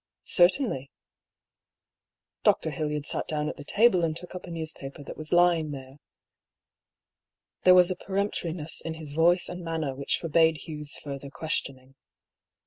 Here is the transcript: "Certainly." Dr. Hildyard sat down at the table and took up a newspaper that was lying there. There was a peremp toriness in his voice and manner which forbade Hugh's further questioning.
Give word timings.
"Certainly." 0.23 0.89
Dr. 2.43 2.71
Hildyard 2.71 3.05
sat 3.05 3.27
down 3.27 3.47
at 3.49 3.57
the 3.57 3.63
table 3.63 4.03
and 4.03 4.17
took 4.17 4.33
up 4.33 4.45
a 4.45 4.49
newspaper 4.49 5.03
that 5.03 5.15
was 5.15 5.31
lying 5.31 5.69
there. 5.69 5.99
There 7.65 7.75
was 7.75 7.91
a 7.91 7.95
peremp 7.95 8.31
toriness 8.31 8.81
in 8.83 8.95
his 8.95 9.13
voice 9.13 9.47
and 9.47 9.63
manner 9.63 9.93
which 9.93 10.17
forbade 10.17 10.63
Hugh's 10.67 10.97
further 10.97 11.29
questioning. 11.29 11.93